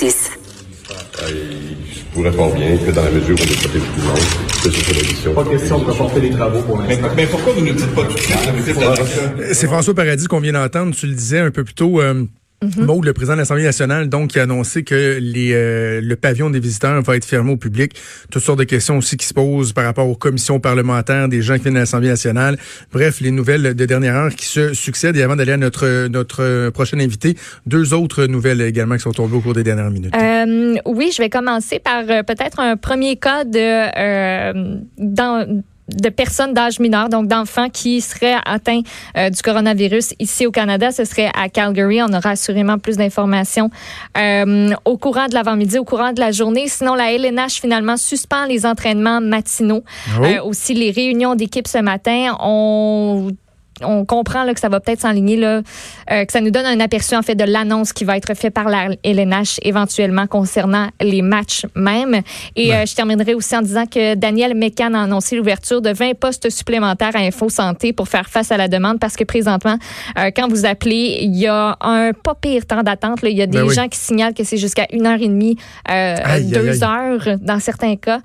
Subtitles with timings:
[0.00, 0.30] justice.
[1.18, 4.18] je pourrais fort bien que dans la mesure où on est protégé tout le monde,
[4.62, 5.34] que ce soit la mission.
[5.34, 7.08] Pas question de reporter les travaux pour l'instant.
[7.08, 9.54] Mais, mais, pourquoi vous ne dites pas tout de suite?
[9.54, 10.94] C'est François Paradis qu'on vient d'entendre.
[10.94, 12.00] Tu le disais un peu plus tôt.
[12.00, 12.24] Euh,
[12.62, 16.50] Mm le président de l'Assemblée nationale, donc, qui a annoncé que les, euh, le pavillon
[16.50, 17.94] des visiteurs va être fermé au public.
[18.30, 21.56] Toutes sortes de questions aussi qui se posent par rapport aux commissions parlementaires, des gens
[21.56, 22.58] qui viennent de l'Assemblée nationale.
[22.92, 25.16] Bref, les nouvelles de dernière heure qui se succèdent.
[25.16, 27.36] Et avant d'aller à notre, notre prochain invité,
[27.66, 30.14] deux autres nouvelles également qui sont tombées au cours des dernières minutes.
[30.14, 35.62] Euh, oui, je vais commencer par euh, peut-être un premier cas de dans
[35.94, 38.82] de personnes d'âge mineur, donc d'enfants qui seraient atteints
[39.16, 40.90] euh, du coronavirus ici au Canada.
[40.90, 42.02] Ce serait à Calgary.
[42.02, 43.70] On aura assurément plus d'informations
[44.18, 46.68] euh, au courant de l'avant-midi, au courant de la journée.
[46.68, 49.82] Sinon, la LNH finalement suspend les entraînements matinaux.
[50.08, 52.36] Ah euh, aussi, les réunions d'équipe ce matin.
[52.40, 53.30] ont
[53.82, 55.62] on comprend là, que ça va peut-être s'enligner, là,
[56.10, 58.54] euh, que ça nous donne un aperçu en fait de l'annonce qui va être faite
[58.54, 62.20] par la LNH éventuellement concernant les matchs même.
[62.56, 66.18] Et euh, je terminerai aussi en disant que Daniel Mécan a annoncé l'ouverture de 20
[66.18, 69.76] postes supplémentaires à Info Santé pour faire face à la demande parce que présentement,
[70.18, 73.20] euh, quand vous appelez, il y a un pas pire temps d'attente.
[73.22, 75.56] Il y a ben des gens qui signalent que c'est jusqu'à une heure et demie,
[75.88, 78.20] deux heures dans certains cas.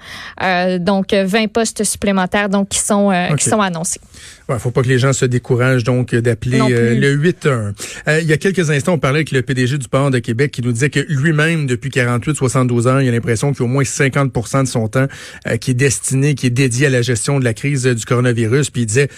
[0.80, 4.00] donc 20 postes supplémentaires donc qui sont qui sont annoncés.
[4.48, 7.74] Il faut pas que les gens se découragent donc d'appeler euh, le 8-1.
[8.08, 10.52] Euh, il y a quelques instants, on parlait avec le PDG du port de Québec
[10.52, 13.72] qui nous disait que lui-même, depuis 48-72 ans, il a l'impression qu'il y a au
[13.72, 15.08] moins 50% de son temps
[15.48, 18.70] euh, qui est destiné, qui est dédié à la gestion de la crise du coronavirus.
[18.70, 19.10] Puis il disait,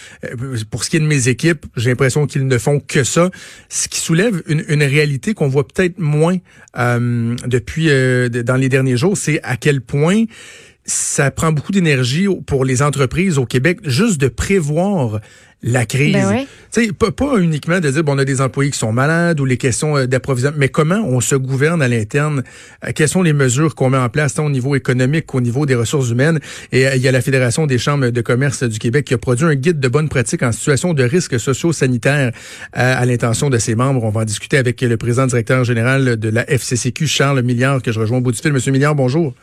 [0.72, 3.30] pour ce qui est de mes équipes, j'ai l'impression qu'ils ne font que ça.
[3.68, 6.38] Ce qui soulève une, une réalité qu'on voit peut-être moins
[6.76, 10.26] depuis dans les derniers jours, c'est à quel point
[10.88, 15.20] ça prend beaucoup d'énergie pour les entreprises au Québec juste de prévoir
[15.64, 16.14] la crise.
[16.14, 16.92] Ben oui.
[16.92, 19.58] pas, pas uniquement de dire bon on a des employés qui sont malades ou les
[19.58, 22.44] questions euh, d'approvisionnement, mais comment on se gouverne à l'interne,
[22.86, 25.66] euh, quelles sont les mesures qu'on met en place tant au niveau économique qu'au niveau
[25.66, 26.40] des ressources humaines?
[26.72, 29.18] Et euh, il y a la Fédération des chambres de commerce du Québec qui a
[29.18, 32.32] produit un guide de bonnes pratiques en situation de risque socio-sanitaire
[32.74, 34.04] à l'intention de ses membres.
[34.04, 37.92] On va en discuter avec le président directeur général de la FCCQ, Charles Milliard, que
[37.92, 38.54] je rejoins au bout du fil.
[38.54, 39.34] Monsieur Milliard, bonjour.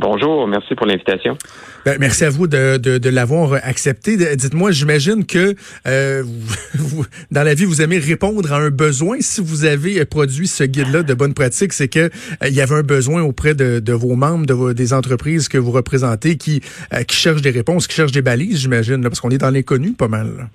[0.00, 1.36] Bonjour, merci pour l'invitation.
[1.84, 4.16] Ben, merci à vous de, de, l'avoir accepté.
[4.36, 5.56] Dites-moi, j'imagine que
[5.88, 6.22] euh,
[7.32, 9.16] dans la vie, vous aimez répondre à un besoin.
[9.20, 12.10] Si vous avez produit ce guide-là de bonne pratique, c'est que euh,
[12.48, 15.72] il y avait un besoin auprès de, de vos membres, de des entreprises que vous
[15.72, 16.60] représentez, qui,
[16.92, 19.92] euh, qui cherchent des réponses, qui cherchent des balises, j'imagine, parce qu'on est dans l'inconnu
[19.92, 20.48] pas mal.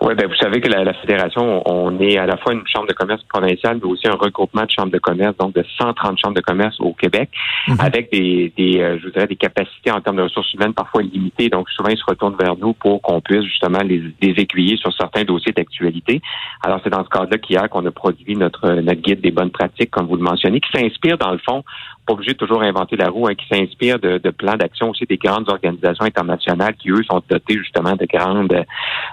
[0.00, 2.92] Oui, ben vous savez que la, fédération, on est à la fois une chambre de
[2.92, 6.40] commerce provinciale, mais aussi un regroupement de chambres de commerce, donc de 130 chambres de
[6.40, 7.28] commerce au Québec,
[7.66, 7.76] mhm.
[7.80, 11.02] avec des, des euh, je vous dirais, des capacités en termes de ressources humaines parfois
[11.02, 11.48] limitées.
[11.48, 14.92] Donc souvent, ils se retournent vers nous pour qu'on puisse justement les, les aiguiller sur
[14.94, 16.22] certains dossiers d'actualité.
[16.62, 19.90] Alors c'est dans ce cadre-là qu'hier qu'on a produit notre notre guide des bonnes pratiques,
[19.90, 21.64] comme vous le mentionnez, qui s'inspire dans le fond
[22.08, 25.04] pas obligé de toujours inventer la roue, hein, qui s'inspire de, de, plans d'action aussi
[25.04, 28.64] des grandes organisations internationales qui, eux, sont dotées justement de grandes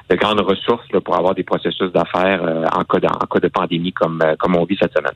[0.09, 3.39] de grandes ressources là, pour avoir des processus d'affaires euh, en, cas de, en cas
[3.39, 5.13] de pandémie comme, euh, comme on vit cette semaine.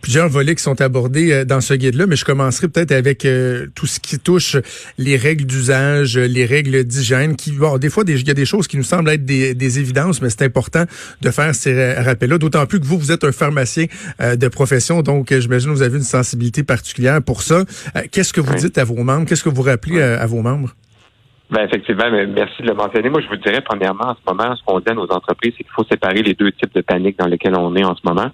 [0.00, 3.66] Plusieurs volets qui sont abordés euh, dans ce guide-là, mais je commencerai peut-être avec euh,
[3.74, 4.56] tout ce qui touche
[4.98, 8.66] les règles d'usage, les règles d'hygiène, qui, bon, des fois, il y a des choses
[8.66, 10.84] qui nous semblent être des, évidences, mais c'est important
[11.20, 13.86] de faire ces rappels-là, d'autant plus que vous, vous êtes un pharmacien
[14.20, 17.64] euh, de profession, donc j'imagine que vous avez une sensibilité particulière pour ça.
[18.10, 19.26] Qu'est-ce que vous dites à vos membres?
[19.26, 20.74] Qu'est-ce que vous rappelez à vos membres?
[21.48, 23.08] Ben effectivement, merci de le mentionner.
[23.08, 25.62] Moi, je vous dirais premièrement, en ce moment, ce qu'on dit à nos entreprises, c'est
[25.62, 28.30] qu'il faut séparer les deux types de panique dans lesquels on est en ce moment.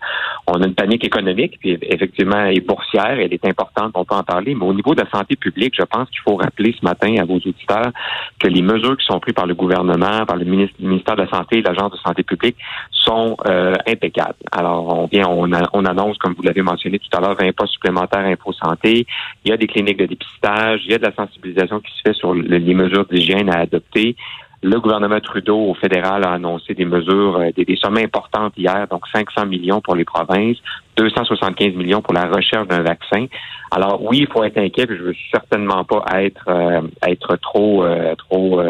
[0.47, 4.23] On a une panique économique, puis effectivement, et boursière, elle est importante, on peut en
[4.23, 7.15] parler, mais au niveau de la santé publique, je pense qu'il faut rappeler ce matin
[7.21, 7.93] à vos auditeurs
[8.41, 11.59] que les mesures qui sont prises par le gouvernement, par le ministère de la Santé
[11.59, 12.57] et l'Agence de santé publique
[12.91, 14.37] sont euh, impeccables.
[14.53, 17.75] Alors, on vient, on, on annonce, comme vous l'avez mentionné tout à l'heure, 20 postes
[17.75, 19.07] supplémentaires Info Santé.
[19.45, 22.01] Il y a des cliniques de dépistage, il y a de la sensibilisation qui se
[22.07, 24.17] fait sur les mesures d'hygiène à adopter.
[24.65, 29.03] Le gouvernement Trudeau au fédéral a annoncé des mesures, euh, des, sommes importantes hier, donc
[29.13, 30.57] 500 millions pour les provinces,
[30.97, 33.27] 275 millions pour la recherche d'un vaccin.
[33.73, 38.15] Alors oui, il faut être inquiet, je veux certainement pas être euh, être trop euh,
[38.15, 38.61] trop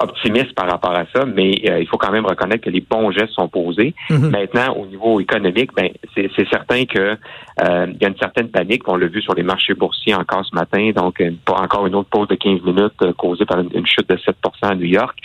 [0.00, 3.12] optimiste par rapport à ça, mais euh, il faut quand même reconnaître que les bons
[3.12, 3.94] gestes sont posés.
[4.10, 4.30] Mhm.
[4.30, 7.16] Maintenant, au niveau économique, ben c'est certain que
[7.62, 8.88] euh, il y a une certaine panique.
[8.88, 12.28] On l'a vu sur les marchés boursiers encore ce matin, donc encore une autre pause
[12.28, 14.32] de 15 minutes euh, causée par une, chute de 7%
[14.62, 15.16] à New York.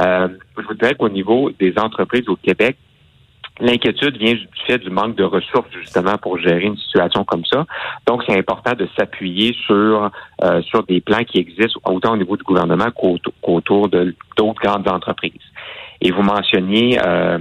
[0.00, 2.76] je vous dirais qu'au niveau des entreprises au Québec,
[3.60, 7.66] L'inquiétude vient du fait du manque de ressources justement pour gérer une situation comme ça.
[8.06, 10.10] Donc, c'est important de s'appuyer sur
[10.44, 14.88] euh, sur des plans qui existent autant au niveau du gouvernement qu'autour de d'autres grandes
[14.88, 15.32] entreprises.
[16.00, 17.38] Et vous mentionniez euh,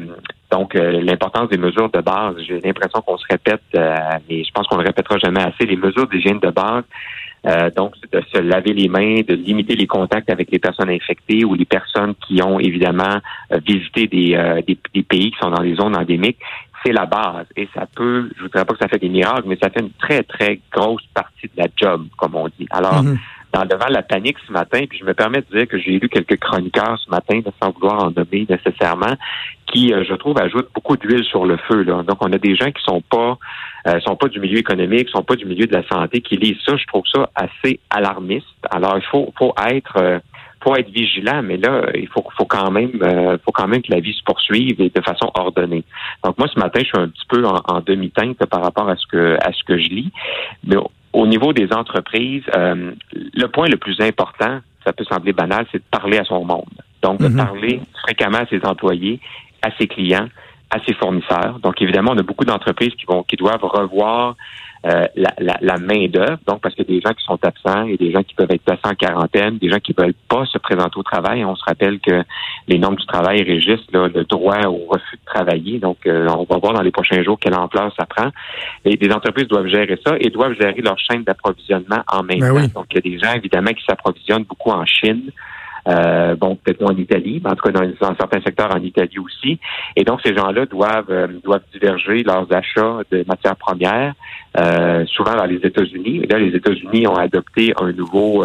[0.52, 4.78] Donc, l'importance des mesures de base, j'ai l'impression qu'on se répète, mais je pense qu'on
[4.78, 6.86] ne répétera jamais assez, les mesures d'hygiène de base,
[7.76, 11.54] donc, de se laver les mains, de limiter les contacts avec les personnes infectées ou
[11.54, 13.20] les personnes qui ont évidemment
[13.66, 16.40] visité des, des, des, pays qui sont dans les zones endémiques
[16.86, 17.46] c'est la base.
[17.56, 19.82] Et ça peut, je ne voudrais pas que ça fait des miracles, mais ça fait
[19.82, 22.68] une très, très grosse partie de la job, comme on dit.
[22.70, 23.18] Alors, mhm.
[23.58, 26.10] Dans, devant la panique ce matin, puis je me permets de dire que j'ai lu
[26.10, 29.16] quelques chroniqueurs ce matin, sans vouloir en nommer nécessairement,
[29.68, 31.84] qui, euh, je trouve, ajoutent beaucoup d'huile sur le feu.
[31.84, 32.04] Là.
[32.04, 33.38] Donc, on a des gens qui sont pas
[33.88, 36.62] euh, sont pas du milieu économique, sont pas du milieu de la santé, qui lisent
[36.66, 36.76] ça.
[36.76, 38.46] Je trouve ça assez alarmiste.
[38.70, 40.20] Alors, il faut, faut être euh,
[40.64, 43.92] faut être vigilant, mais là, il faut, faut quand même, euh, faut quand même que
[43.92, 45.84] la vie se poursuive et de façon ordonnée.
[46.24, 49.06] Donc moi, ce matin, je suis un petit peu en, demi-teinte par rapport à ce
[49.08, 50.12] que à ce que je lis.
[50.66, 50.76] Mais
[51.28, 55.80] au niveau des entreprises, euh, le point le plus important, ça peut sembler banal, c'est
[55.80, 56.64] de parler à son monde.
[57.02, 57.36] Donc de mhm.
[57.36, 59.20] parler fréquemment à ses employés,
[59.62, 60.30] à ses clients,
[60.70, 61.60] à ses fournisseurs.
[61.62, 64.36] Donc évidemment, on a beaucoup d'entreprises qui vont qui doivent revoir
[64.86, 67.88] euh, la, la, la main-d'œuvre, donc parce qu'il y a des gens qui sont absents
[67.88, 70.58] et des gens qui peuvent être placés en quarantaine, des gens qui veulent pas se
[70.60, 71.44] présenter au travail.
[71.46, 72.24] On se rappelle que
[72.68, 75.80] les normes du travail régissent le droit au refus de travailler.
[75.80, 78.30] Donc, euh, on va voir dans les prochains jours quelle ampleur ça prend.
[78.86, 82.68] Et des entreprises doivent gérer ça et doivent gérer leur chaîne d'approvisionnement en même ben
[82.68, 82.82] temps.
[82.82, 85.32] Donc, il y a des gens, évidemment, qui s'approvisionnent beaucoup en Chine.
[85.88, 89.20] Euh, bon, peut-être moins en Italie, mais en tout cas dans, certains secteurs en Italie
[89.20, 89.60] aussi.
[89.96, 94.14] Et donc, ces gens-là doivent euh, doivent diverger leurs achats de matières premières,
[94.60, 96.26] euh, souvent dans les États-Unis.
[96.30, 98.44] Là, les États-Unis ont adopté un nouveau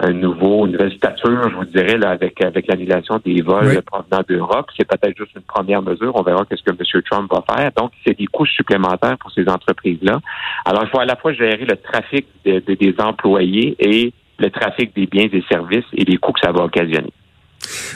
[0.00, 4.22] un nouveau, une nouvelle stature, je vous dirais, là, avec avec l'annulation des vols provenant
[4.28, 4.70] d'Europe.
[4.76, 6.12] C'est peut-être juste une première mesure.
[6.14, 7.02] On verra qu'est-ce que M.
[7.10, 7.72] Trump va faire.
[7.76, 10.20] Donc, c'est des coûts supplémentaires pour ces entreprises-là.
[10.64, 15.06] Alors, il faut à la fois gérer le trafic des employés et le trafic des
[15.06, 17.12] biens et services et les coûts que ça va occasionner.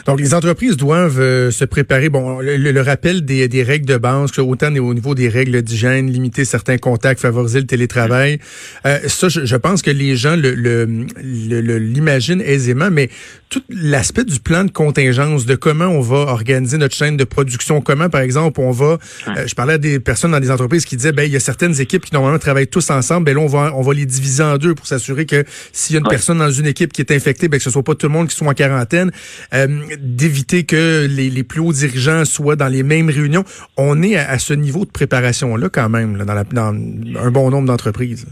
[0.07, 2.09] Donc, les entreprises doivent euh, se préparer.
[2.09, 6.45] Bon, le, rappel des, des, règles de base, autant au niveau des règles d'hygiène, limiter
[6.45, 8.39] certains contacts, favoriser le télétravail.
[8.87, 13.09] Euh, ça, je, je, pense que les gens l'imaginent le, l'imaginent aisément, mais
[13.53, 17.83] tout l'aspect du plan de contingence, de comment on va organiser notre chaîne de production,
[17.83, 18.97] comment, par exemple, on va...
[19.29, 21.41] Euh, je parlais à des personnes dans des entreprises qui disaient, ben il y a
[21.41, 24.43] certaines équipes qui normalement travaillent tous ensemble, ben là, on va, on va les diviser
[24.43, 27.13] en deux pour s'assurer que s'il y a une personne dans une équipe qui est
[27.13, 29.13] infectée, ben que ce soit pas tout le monde qui soit en quarantaine.
[29.53, 29.69] Euh,
[30.01, 33.45] d'éviter que les, les, plus hauts dirigeants soient dans les mêmes réunions.
[33.77, 37.67] On est à, ce niveau de préparation-là quand même, dans, la, dans un bon nombre
[37.67, 38.27] d'entreprises.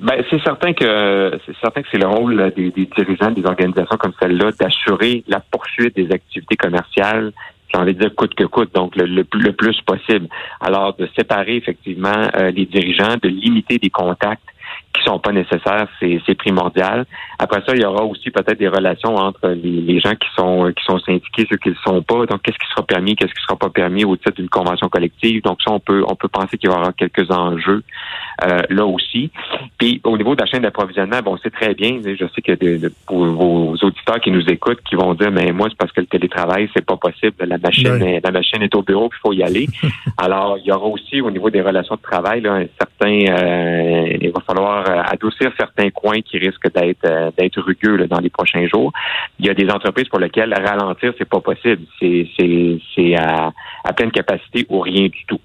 [0.00, 4.14] Ben, c'est certain que c'est certain que c'est le rôle des, dirigeants des organisations comme
[4.20, 7.32] celle-là d'assurer la poursuite des activités commerciales
[7.72, 10.26] j'ai envie de dire coûte que coûte, donc le, le, plus possible.
[10.60, 14.42] Alors, de séparer effectivement euh, les dirigeants, de limiter des contacts
[14.92, 17.06] qui sont pas nécessaires, c'est primordial.
[17.38, 20.84] Après ça, il y aura aussi peut-être des relations entre les, gens qui sont qui
[20.84, 22.26] sont syndiqués, ceux qui ne sont pas.
[22.26, 25.42] Donc, qu'est-ce qui sera permis, qu'est-ce qui sera pas permis au titre d'une convention collective?
[25.42, 27.82] Donc, ça, on peut on peut penser qu'il y aura quelques enjeux
[28.44, 29.30] euh, là aussi.
[29.78, 32.00] Puis, au niveau de la chaîne d'approvisionnement, bon, c'est très bien.
[32.04, 35.68] Je sais que de, pour vos auditeurs qui nous écoutent, qui vont dire, mais moi,
[35.70, 37.34] c'est parce que le télétravail, c'est pas possible.
[37.40, 39.66] La machine, est, la machine est au bureau, il faut y aller.
[40.18, 44.16] Alors, il y aura aussi au niveau des relations de travail, là, un certain, euh,
[44.20, 48.30] il va falloir euh, adoucir certains coins qui risquent d'être euh, d'être rugueux dans les
[48.30, 48.92] prochains jours.
[49.38, 52.28] Il y a des entreprises pour lesquelles ralentir c'est pas possible, c'est
[52.94, 53.52] c'est à,
[53.84, 55.40] à pleine capacité ou rien du tout.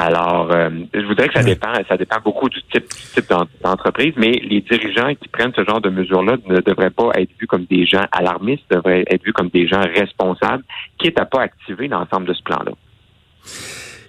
[0.00, 3.32] Alors, euh, je voudrais que ça dépend, ça dépend beaucoup du type, type
[3.64, 7.48] d'entreprise, mais les dirigeants qui prennent ce genre de mesures-là ne devraient pas être vus
[7.48, 10.62] comme des gens alarmistes, devraient être vus comme des gens responsables,
[10.98, 12.72] quitte à pas activer l'ensemble de ce plan-là.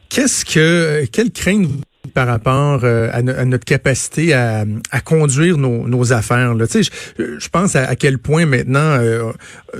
[0.09, 1.69] Qu'est-ce que, quelle crainte
[2.13, 4.65] par rapport euh, à, notre capacité à,
[5.03, 6.53] conduire nos, affaires.
[6.53, 6.67] Là.
[6.67, 9.31] Tu sais, je, pense à, quel point maintenant euh,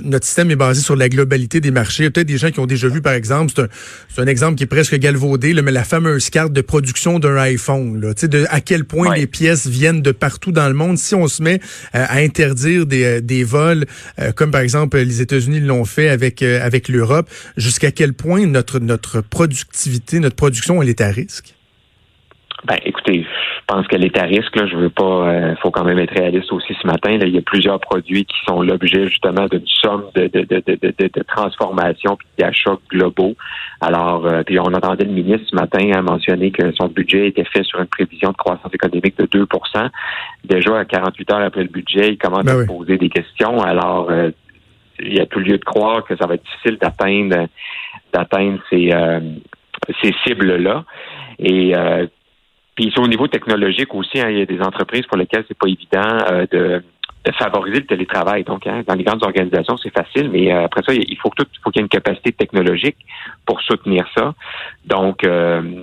[0.02, 2.02] notre système est basé sur la globalité des marchés.
[2.02, 4.56] Il y a peut-être des gens qui ont déjà vu, par exemple, c'est un, exemple
[4.56, 8.00] qui est presque galvaudé, mais la fameuse carte de production d'un iPhone.
[8.00, 8.14] Là.
[8.14, 10.98] Tu sais, de, à quel point les pièces viennent de partout dans le monde.
[10.98, 11.60] Si on se met
[11.94, 13.86] euh, à interdire des, des vols,
[14.36, 19.20] comme par exemple les États-Unis l'ont fait avec, avec l'Europe, jusqu'à quel point notre, notre
[19.20, 21.54] productivité, notre production, elle est à risque?
[22.66, 24.54] Ben, écoutez, je pense qu'elle est à risque.
[24.54, 24.66] Là.
[24.66, 25.28] Je veux pas.
[25.28, 27.16] Euh, faut quand même être réaliste aussi ce matin.
[27.16, 27.26] Là.
[27.26, 30.92] Il y a plusieurs produits qui sont l'objet justement d'une somme de, de, de, de,
[30.98, 33.34] de transformation puis d'achats globaux.
[33.80, 37.44] Alors, euh, puis on entendait le ministre ce matin à mentionner que son budget était
[37.44, 39.88] fait sur une prévision de croissance économique de 2%
[40.44, 43.60] Déjà à 48 heures après le budget, il commence ben à poser des questions.
[43.62, 44.30] Alors, euh,
[44.98, 47.46] il y a tout lieu de croire que ça va être difficile d'atteindre
[48.12, 48.90] d'atteindre ces,
[50.02, 50.84] ces cibles là.
[51.38, 51.74] Et
[52.80, 55.68] puis au niveau technologique aussi, hein, il y a des entreprises pour lesquelles c'est pas
[55.68, 56.82] évident euh, de
[57.38, 58.44] favoriser le télétravail.
[58.44, 61.44] Donc, hein, dans les grandes organisations, c'est facile, mais euh, après ça, il faut tout,
[61.62, 62.96] faut qu'il y ait une capacité technologique
[63.44, 64.34] pour soutenir ça.
[64.86, 65.82] Donc, euh,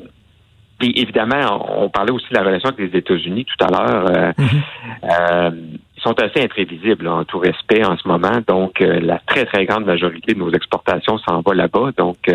[0.81, 4.05] évidemment, on, parlait aussi de la relation avec les États-Unis tout à l'heure.
[4.09, 5.77] Euh, mm-hmm.
[5.97, 8.39] ils sont assez imprévisibles en tout respect en ce moment.
[8.47, 11.91] Donc, la très, très grande majorité de nos exportations s'en va là-bas.
[11.97, 12.31] Donc,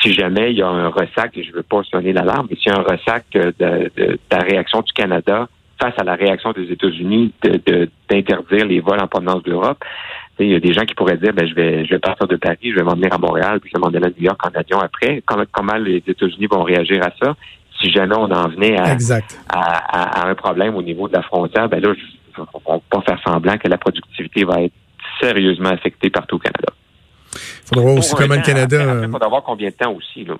[0.00, 2.56] si jamais il y a un ressac, et je ne veux pas sonner l'alarme, mais
[2.56, 5.48] s'il y a un ressac de, de, de la réaction du Canada
[5.80, 7.32] face à la réaction des États-Unis
[8.08, 9.82] d'interdire les vols en provenance d'Europe.
[10.38, 12.36] Il y a des gens qui pourraient dire ben, je vais je vais partir de
[12.36, 14.40] Paris, je vais m'en venir à Montréal, puis je vais m'en aller à New York
[14.44, 15.22] en avion après.
[15.24, 17.34] Comment, comment les États-Unis vont réagir à ça?
[17.80, 18.96] Si jamais on en venait à,
[19.48, 21.92] à, un problème au niveau de la frontière, ben là,
[22.38, 24.74] on ne va pas faire semblant que la productivité va être
[25.20, 26.72] sérieusement affectée partout au Canada.
[27.34, 29.02] Il faudra voir aussi comment le Canada.
[29.02, 30.24] Il faudra voir combien de temps aussi.
[30.24, 30.34] Là.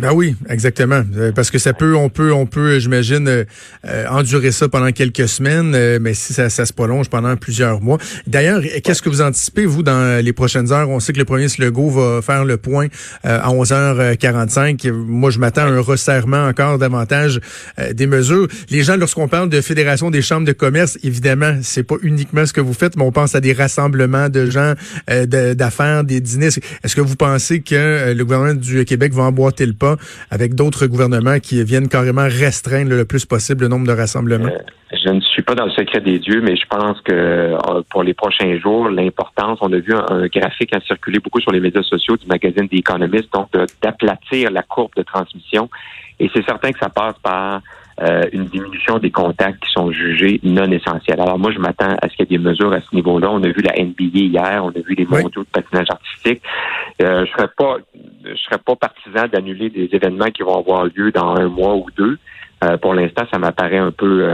[0.00, 1.02] Ben oui, exactement.
[1.18, 3.44] Euh, parce que ça peut, on peut, on peut, j'imagine, euh,
[3.86, 7.98] euh, endurer ça pendant quelques semaines, mais si ça, se prolonge pendant plusieurs mois.
[8.26, 10.88] D'ailleurs, qu'est-ce que vous anticipez, vous, dans les prochaines heures?
[10.88, 12.86] On sait que le premier Legault va faire le point
[13.24, 14.90] à 11h45.
[14.90, 17.40] Moi, je m'attends à un resserrement encore davantage
[17.92, 18.46] des mesures.
[18.70, 22.52] Les gens, lorsqu'on parle de Fédération des chambres de commerce, évidemment, c'est pas uniquement ce
[22.52, 24.74] que vous faites, mais on pense à des rassemblements de gens,
[25.08, 26.48] d'affaires, des dîners.
[26.84, 29.89] Est-ce que vous pensez que le gouvernement du Québec va emboîter le pas?
[30.30, 34.46] Avec d'autres gouvernements qui viennent carrément restreindre le plus possible le nombre de rassemblements?
[34.46, 37.82] Euh, je ne suis pas dans le secret des dieux, mais je pense que euh,
[37.90, 41.60] pour les prochains jours, l'importance, on a vu un, graphique a circulé beaucoup sur les
[41.60, 43.48] médias sociaux du magazine The Economist, donc
[43.82, 45.70] d'aplatir la courbe de transmission.
[46.18, 47.62] Et c'est certain que ça passe par
[48.02, 51.20] euh, une diminution des contacts qui sont jugés non essentiels.
[51.20, 53.30] Alors moi, je m'attends à ce qu'il y ait des mesures à ce niveau-là.
[53.30, 56.42] On a vu la NBA hier, on a vu les mondiaux de patinage artistique.
[57.02, 57.76] Euh, je serais pas,
[58.24, 61.86] je serais pas partisan d'annuler des événements qui vont avoir lieu dans un mois ou
[61.96, 62.18] deux.
[62.64, 64.30] Euh, pour l'instant, ça m'apparaît un peu,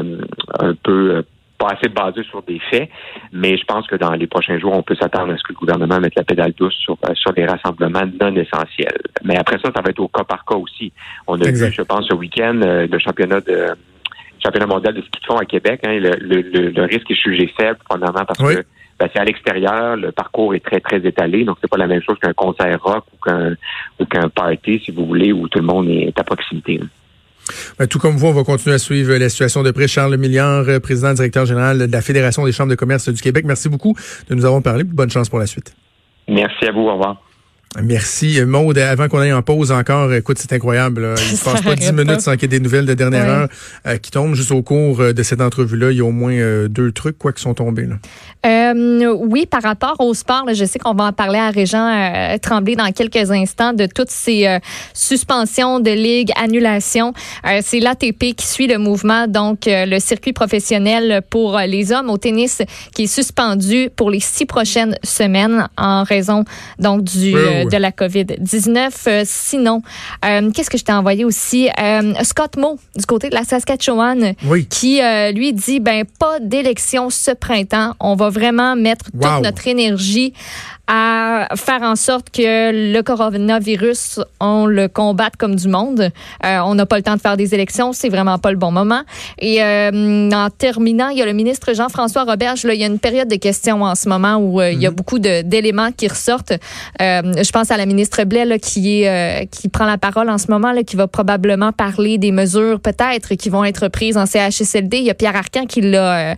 [0.58, 1.24] un peu
[1.56, 2.88] pas assez basé sur des faits,
[3.32, 5.58] mais je pense que dans les prochains jours, on peut s'attendre à ce que le
[5.58, 9.00] gouvernement mette la pédale douce sur, euh, sur des rassemblements non essentiels.
[9.24, 10.92] Mais après ça, ça va être au cas par cas aussi.
[11.26, 13.66] On a vu, je pense, ce week-end, euh, le championnat de
[14.42, 15.80] championnat mondial de ski de fond à Québec.
[15.84, 18.64] Hein, le, le, le, risque est jugé faible, probablement parce que
[18.98, 22.02] ben, c'est à l'extérieur, le parcours est très, très étalé, donc c'est pas la même
[22.02, 23.54] chose qu'un concert rock ou qu'un
[24.00, 26.80] ou qu'un party, si vous voulez, où tout le monde est à proximité.
[27.78, 29.88] Ben, tout comme vous, on va continuer à suivre la situation de près.
[29.88, 33.44] Charles Milliard, euh, président directeur général de la Fédération des chambres de commerce du Québec.
[33.46, 33.94] Merci beaucoup
[34.28, 34.84] de nous avoir parlé.
[34.84, 35.74] Bonne chance pour la suite.
[36.28, 36.82] Merci à vous.
[36.82, 37.25] Au revoir.
[37.82, 38.40] Merci.
[38.44, 41.14] Maude, avant qu'on aille en pause encore, écoute, c'est incroyable.
[41.30, 43.48] Il ne passe pas dix minutes sans qu'il y ait des nouvelles de dernière heure
[43.86, 44.34] euh, qui tombent.
[44.34, 47.18] Juste au cours euh, de cette entrevue-là, il y a au moins euh, deux trucs
[47.18, 47.86] quoi qui sont tombés.
[48.44, 52.90] oui, par rapport au sport, je sais qu'on va en parler à Régent Tremblay dans
[52.92, 54.58] quelques instants de toutes ces
[54.94, 57.12] suspensions de ligue, annulations.
[57.62, 62.62] c'est l'ATP qui suit le mouvement, donc le circuit professionnel pour les hommes au tennis
[62.94, 66.44] qui est suspendu pour les six prochaines semaines en raison
[66.78, 68.90] donc du de la COVID-19.
[69.06, 69.82] Euh, sinon,
[70.24, 71.68] euh, qu'est-ce que je t'ai envoyé aussi?
[71.80, 74.34] Euh, Scott Moe, du côté de la Saskatchewan,
[74.70, 75.00] qui,
[75.34, 77.94] lui, dit, ben, pas d'élection ce printemps.
[78.00, 80.32] On va vraiment mettre toute notre énergie
[80.88, 86.10] à faire en sorte que le coronavirus, on le combatte comme du monde.
[86.44, 88.70] Euh, on n'a pas le temps de faire des élections, c'est vraiment pas le bon
[88.70, 89.02] moment.
[89.40, 92.64] Et euh, en terminant, il y a le ministre Jean-François Roberge.
[92.64, 94.86] Là, il y a une période de questions en ce moment où euh, il y
[94.86, 94.96] a mhm.
[94.96, 96.54] beaucoup d'éléments qui ressortent.
[97.00, 100.50] je pense à la ministre Blais là, qui est qui prend la parole en ce
[100.50, 104.98] moment, là, qui va probablement parler des mesures peut-être qui vont être prises en CHSLD.
[104.98, 106.36] Il y a Pierre Arcan qui l'a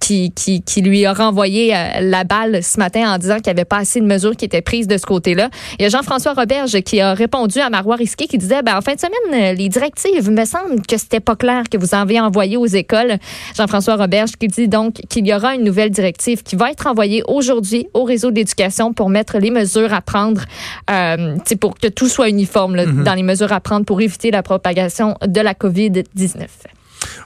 [0.00, 3.64] qui, qui, qui lui a renvoyé la balle ce matin en disant qu'il n'y avait
[3.64, 5.50] pas assez de mesures qui étaient prises de ce côté-là.
[5.78, 8.80] Il y a Jean-François Roberge qui a répondu à Marois Risqué qui disait, ben, en
[8.80, 12.20] fin de semaine, les directives, me semble que c'était pas clair que vous en avez
[12.20, 13.18] envoyé aux écoles.
[13.56, 17.22] Jean-François Roberge qui dit donc qu'il y aura une nouvelle directive qui va être envoyée
[17.26, 20.42] aujourd'hui au réseau d'éducation pour mettre les mesures à prendre,
[20.90, 23.02] euh, pour que tout soit uniforme mm-hmm.
[23.02, 26.46] dans les mesures à prendre pour éviter la propagation de la COVID-19.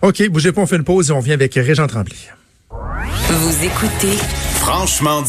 [0.03, 2.17] OK, bougez pas, on fait une pause et on vient avec Régent Tremblay.
[2.71, 4.17] Vous écoutez
[4.55, 5.29] Franchement dit.